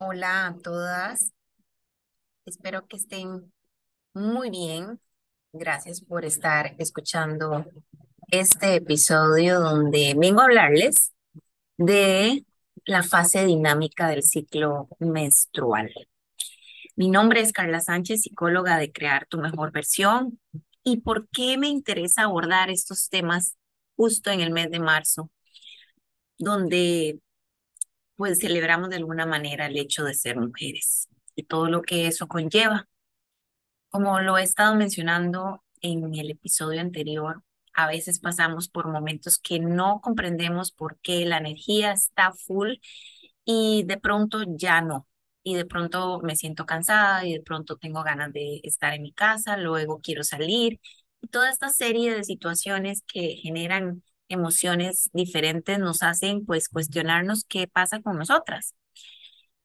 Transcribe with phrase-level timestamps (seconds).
[0.00, 1.32] Hola a todas,
[2.46, 3.52] espero que estén
[4.14, 5.00] muy bien.
[5.52, 7.66] Gracias por estar escuchando
[8.28, 11.12] este episodio donde vengo a hablarles
[11.78, 12.44] de
[12.84, 15.92] la fase dinámica del ciclo menstrual.
[16.94, 20.38] Mi nombre es Carla Sánchez, psicóloga de Crear tu mejor versión.
[20.84, 23.56] ¿Y por qué me interesa abordar estos temas
[23.96, 25.32] justo en el mes de marzo,
[26.38, 27.18] donde
[28.18, 32.26] pues celebramos de alguna manera el hecho de ser mujeres y todo lo que eso
[32.28, 32.88] conlleva?
[33.90, 37.44] Como lo he estado mencionando en el episodio anterior,
[37.74, 42.74] a veces pasamos por momentos que no comprendemos por qué la energía está full
[43.44, 45.06] y de pronto ya no.
[45.44, 49.12] Y de pronto me siento cansada y de pronto tengo ganas de estar en mi
[49.12, 50.80] casa, luego quiero salir.
[51.22, 57.66] Y toda esta serie de situaciones que generan emociones diferentes nos hacen pues cuestionarnos qué
[57.68, 58.74] pasa con nosotras.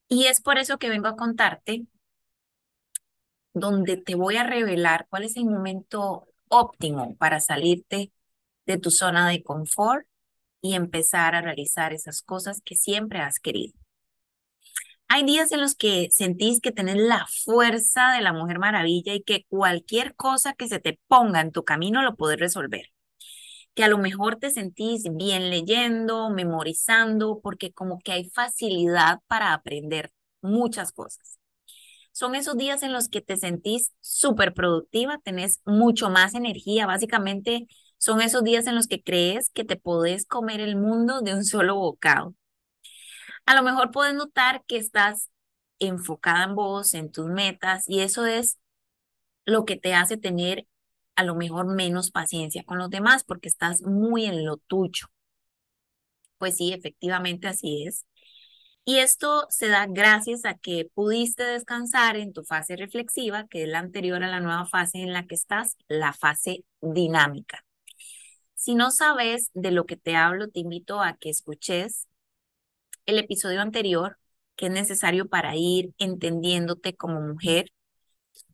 [0.08, 1.86] Y es por eso que vengo a contarte
[3.54, 8.12] donde te voy a revelar cuál es el momento óptimo para salirte
[8.66, 10.08] de tu zona de confort
[10.62, 13.74] y empezar a realizar esas cosas que siempre has querido.
[15.08, 19.24] Hay días en los que sentís que tenés la fuerza de la Mujer Maravilla y
[19.24, 22.93] que cualquier cosa que se te ponga en tu camino lo puedes resolver.
[23.76, 29.54] Que a lo mejor te sentís bien leyendo, memorizando, porque como que hay facilidad para
[29.54, 31.40] aprender muchas cosas
[32.14, 36.86] son esos días en los que te sentís súper productiva, tenés mucho más energía.
[36.86, 41.34] Básicamente son esos días en los que crees que te podés comer el mundo de
[41.34, 42.36] un solo bocado.
[43.46, 45.30] A lo mejor puedes notar que estás
[45.80, 48.60] enfocada en vos, en tus metas, y eso es
[49.46, 50.68] lo que te hace tener
[51.16, 55.08] a lo mejor menos paciencia con los demás porque estás muy en lo tuyo.
[56.38, 58.06] Pues sí, efectivamente así es.
[58.86, 63.70] Y esto se da gracias a que pudiste descansar en tu fase reflexiva, que es
[63.70, 67.64] la anterior a la nueva fase en la que estás, la fase dinámica.
[68.56, 72.08] Si no sabes de lo que te hablo, te invito a que escuches
[73.06, 74.18] el episodio anterior,
[74.56, 77.72] que es necesario para ir entendiéndote como mujer.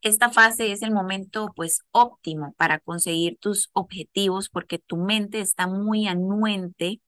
[0.01, 5.67] Esta fase es el momento pues óptimo para conseguir tus objetivos porque tu mente está
[5.67, 7.01] muy anuente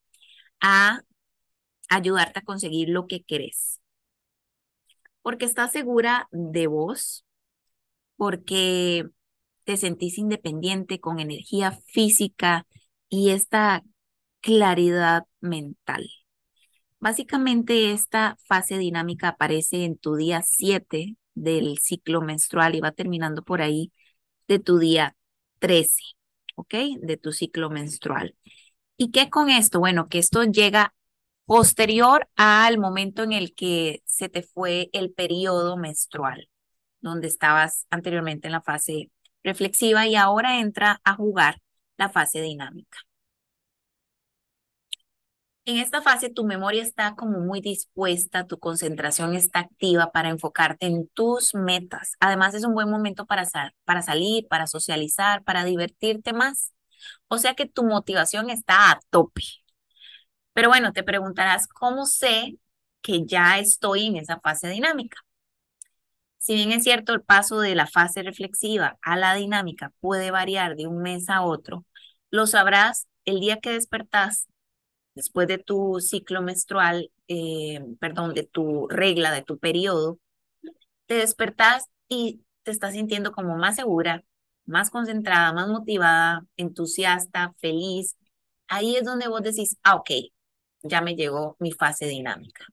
[0.62, 1.02] a
[1.90, 3.80] ayudarte a conseguir lo que querés.
[5.22, 7.26] Porque estás segura de vos,
[8.16, 9.06] porque
[9.66, 12.66] te sentís independiente con energía física
[13.10, 13.84] y esta
[14.42, 16.10] claridad mental.
[17.00, 23.44] Básicamente esta fase dinámica aparece en tu día 7 del ciclo menstrual y va terminando
[23.44, 23.92] por ahí
[24.48, 25.16] de tu día
[25.60, 26.02] 13,
[26.56, 26.74] ¿ok?
[27.02, 28.36] De tu ciclo menstrual.
[28.98, 29.80] ¿Y qué con esto?
[29.80, 30.94] Bueno, que esto llega
[31.46, 36.50] posterior al momento en el que se te fue el periodo menstrual,
[37.02, 39.12] donde estabas anteriormente en la fase
[39.44, 41.62] reflexiva y ahora entra a jugar
[41.98, 43.00] la fase dinámica.
[45.66, 50.88] En esta fase tu memoria está como muy dispuesta, tu concentración está activa para enfocarte
[50.88, 52.14] en tus metas.
[52.20, 53.48] Además es un buen momento para,
[53.86, 56.74] para salir, para socializar, para divertirte más.
[57.28, 59.44] O sea que tu motivación está a tope.
[60.54, 62.58] Pero bueno, te preguntarás, ¿cómo sé
[63.02, 65.18] que ya estoy en esa fase dinámica?
[66.38, 70.76] Si bien es cierto, el paso de la fase reflexiva a la dinámica puede variar
[70.76, 71.86] de un mes a otro,
[72.32, 74.48] lo sabrás el día que despertás
[75.16, 80.20] después de tu ciclo menstrual, eh, perdón, de tu regla, de tu periodo,
[81.06, 84.24] te despertás y te estás sintiendo como más segura,
[84.66, 88.18] más concentrada, más motivada, entusiasta, feliz.
[88.68, 90.12] Ahí es donde vos decís, ah, ok,
[90.84, 92.66] ya me llegó mi fase dinámica.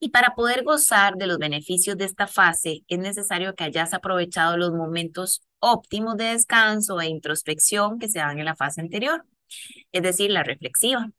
[0.00, 4.56] Y para poder gozar de los beneficios de esta fase, es necesario que hayas aprovechado
[4.56, 9.24] los momentos óptimos de descanso e introspección que se dan en la fase anterior,
[9.92, 11.10] es decir, la reflexiva.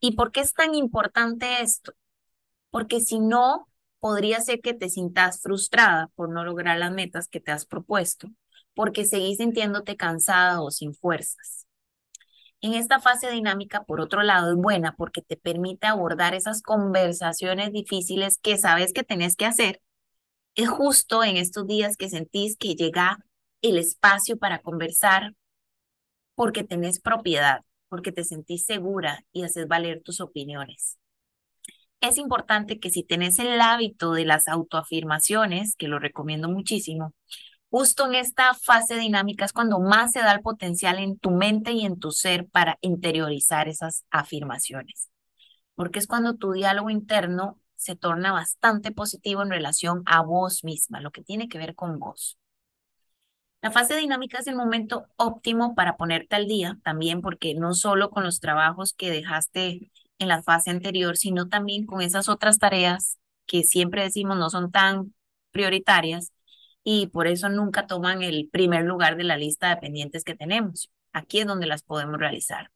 [0.00, 1.92] ¿Y por qué es tan importante esto?
[2.70, 3.68] Porque si no,
[4.00, 8.28] podría ser que te sientas frustrada por no lograr las metas que te has propuesto,
[8.74, 11.66] porque seguís sintiéndote cansada o sin fuerzas.
[12.60, 17.72] En esta fase dinámica, por otro lado, es buena porque te permite abordar esas conversaciones
[17.72, 19.80] difíciles que sabes que tenés que hacer.
[20.54, 23.18] Es justo en estos días que sentís que llega
[23.62, 25.34] el espacio para conversar
[26.34, 27.62] porque tenés propiedad,
[27.92, 30.98] porque te sentís segura y haces valer tus opiniones.
[32.00, 37.12] Es importante que si tenés el hábito de las autoafirmaciones, que lo recomiendo muchísimo,
[37.68, 41.72] Justo en esta fase dinámica es cuando más se da el potencial en tu mente
[41.72, 45.10] y en tu ser para interiorizar esas afirmaciones.
[45.74, 51.00] Porque es cuando tu diálogo interno se torna bastante positivo en relación a vos misma,
[51.00, 52.38] lo que tiene que ver con vos.
[53.62, 58.10] La fase dinámica es el momento óptimo para ponerte al día, también porque no solo
[58.10, 63.18] con los trabajos que dejaste en la fase anterior, sino también con esas otras tareas
[63.46, 65.14] que siempre decimos no son tan
[65.52, 66.32] prioritarias
[66.82, 70.90] y por eso nunca toman el primer lugar de la lista de pendientes que tenemos.
[71.12, 72.72] Aquí es donde las podemos realizar.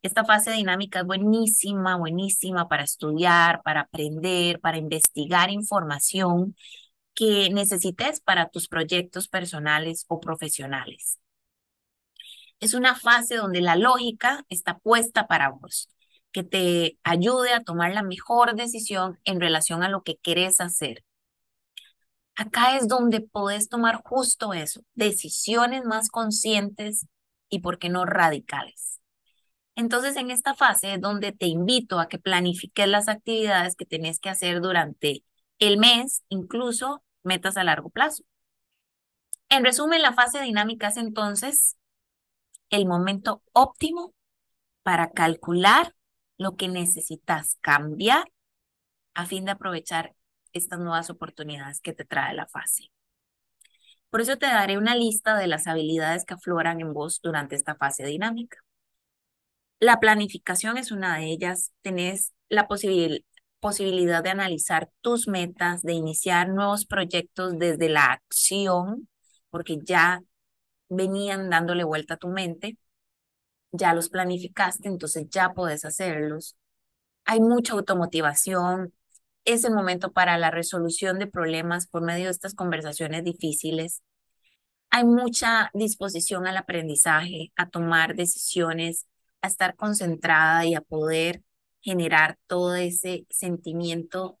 [0.00, 6.56] Esta fase dinámica es buenísima, buenísima para estudiar, para aprender, para investigar información
[7.14, 11.18] que necesites para tus proyectos personales o profesionales.
[12.60, 15.88] Es una fase donde la lógica está puesta para vos,
[16.32, 21.04] que te ayude a tomar la mejor decisión en relación a lo que querés hacer.
[22.36, 27.06] Acá es donde podés tomar justo eso, decisiones más conscientes
[27.48, 29.00] y, por qué no, radicales.
[29.76, 34.20] Entonces, en esta fase es donde te invito a que planifiques las actividades que tenés
[34.20, 35.24] que hacer durante
[35.58, 38.24] el mes, incluso metas a largo plazo.
[39.48, 41.76] En resumen, la fase dinámica es entonces
[42.70, 44.14] el momento óptimo
[44.82, 45.94] para calcular
[46.36, 48.24] lo que necesitas cambiar
[49.14, 50.14] a fin de aprovechar
[50.52, 52.90] estas nuevas oportunidades que te trae la fase.
[54.10, 57.74] Por eso te daré una lista de las habilidades que afloran en vos durante esta
[57.74, 58.58] fase dinámica.
[59.80, 61.72] La planificación es una de ellas.
[61.82, 63.18] Tenés la posibilidad
[63.64, 69.08] posibilidad de analizar tus metas, de iniciar nuevos proyectos desde la acción,
[69.48, 70.20] porque ya
[70.90, 72.76] venían dándole vuelta a tu mente,
[73.72, 76.58] ya los planificaste, entonces ya puedes hacerlos.
[77.24, 78.92] Hay mucha automotivación,
[79.46, 84.02] es el momento para la resolución de problemas por medio de estas conversaciones difíciles.
[84.90, 89.06] Hay mucha disposición al aprendizaje, a tomar decisiones,
[89.40, 91.40] a estar concentrada y a poder
[91.84, 94.38] generar todo ese sentimiento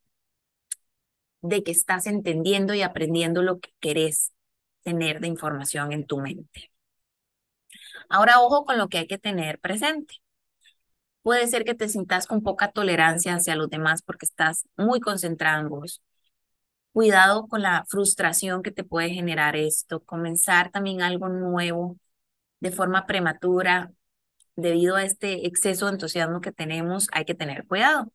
[1.42, 4.32] de que estás entendiendo y aprendiendo lo que querés
[4.82, 6.72] tener de información en tu mente.
[8.08, 10.16] Ahora, ojo con lo que hay que tener presente.
[11.22, 15.60] Puede ser que te sientas con poca tolerancia hacia los demás porque estás muy concentrado
[15.60, 16.02] en vos.
[16.92, 20.00] Cuidado con la frustración que te puede generar esto.
[20.02, 21.98] Comenzar también algo nuevo
[22.60, 23.92] de forma prematura
[24.56, 28.12] debido a este exceso de entusiasmo que tenemos, hay que tener cuidado.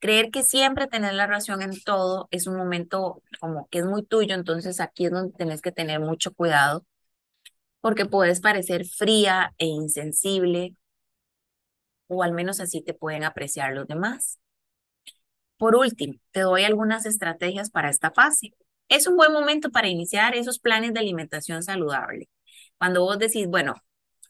[0.00, 4.04] Creer que siempre tener la razón en todo es un momento como que es muy
[4.04, 6.86] tuyo, entonces aquí es donde tenés que tener mucho cuidado,
[7.80, 10.76] porque puedes parecer fría e insensible,
[12.08, 14.38] o al menos así te pueden apreciar los demás.
[15.58, 18.54] Por último, te doy algunas estrategias para esta fase.
[18.88, 22.28] Es un buen momento para iniciar esos planes de alimentación saludable.
[22.78, 23.74] Cuando vos decís, bueno,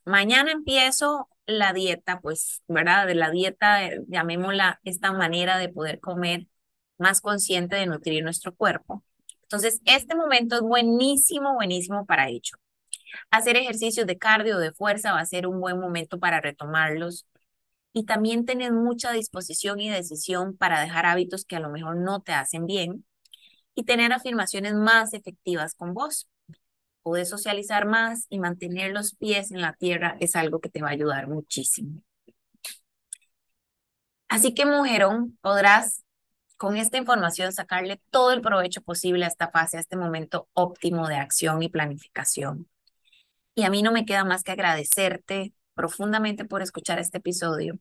[0.04, 3.06] mañana empiezo la dieta, pues, ¿verdad?
[3.06, 6.46] De la dieta, eh, llamémosla esta manera de poder comer
[6.98, 9.04] más consciente de nutrir nuestro cuerpo.
[9.42, 12.52] Entonces, este momento es buenísimo, buenísimo para ello.
[13.30, 17.26] Hacer ejercicios de cardio, de fuerza, va a ser un buen momento para retomarlos.
[17.92, 22.20] Y también tener mucha disposición y decisión para dejar hábitos que a lo mejor no
[22.20, 23.04] te hacen bien
[23.74, 26.28] y tener afirmaciones más efectivas con vos
[27.02, 30.88] poder socializar más y mantener los pies en la tierra es algo que te va
[30.88, 32.02] a ayudar muchísimo.
[34.28, 36.04] Así que, mujerón, podrás
[36.56, 41.08] con esta información sacarle todo el provecho posible a esta fase, a este momento óptimo
[41.08, 42.68] de acción y planificación.
[43.54, 47.78] Y a mí no me queda más que agradecerte profundamente por escuchar este episodio,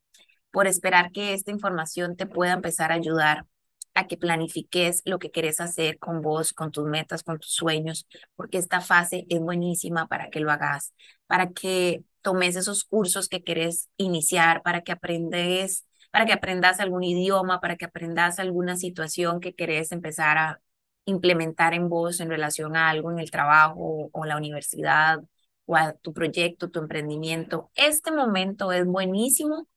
[0.52, 3.46] por esperar que esta información te pueda empezar a ayudar
[3.94, 8.08] a que planifiques lo que quieres hacer con vos, con tus metas, con tus sueños,
[8.36, 10.94] porque esta fase es buenísima para que lo hagas,
[11.28, 17.04] para que tomes esos cursos que quieres iniciar, para que aprendes, para que aprendas algún
[17.04, 20.62] idioma, para que aprendas alguna situación que querés empezar a
[21.06, 25.20] implementar en vos en relación a algo en el trabajo o la universidad
[25.66, 27.72] o a tu proyecto, tu emprendimiento.
[27.76, 29.68] Este momento es buenísimo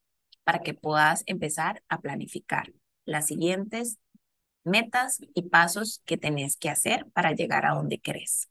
[0.44, 2.72] para que puedas empezar a planificar
[3.04, 3.98] las siguientes
[4.64, 8.48] metas y pasos que tenés que hacer para llegar a donde querés.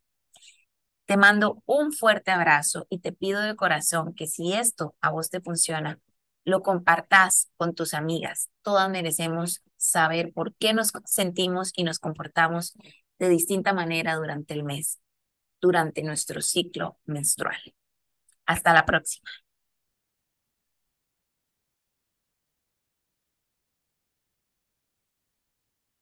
[1.05, 5.29] Te mando un fuerte abrazo y te pido de corazón que si esto a vos
[5.29, 5.99] te funciona,
[6.45, 8.49] lo compartas con tus amigas.
[8.61, 12.77] Todas merecemos saber por qué nos sentimos y nos comportamos
[13.19, 14.99] de distinta manera durante el mes,
[15.59, 17.59] durante nuestro ciclo menstrual.
[18.45, 19.29] Hasta la próxima.